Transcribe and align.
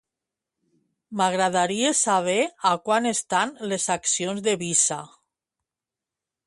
M'agradaria 1.19 1.91
saber 1.99 2.39
a 2.71 2.73
quant 2.89 3.09
estan 3.11 3.55
les 3.73 3.87
accions 3.99 4.43
de 4.49 4.59
Visa. 4.67 5.01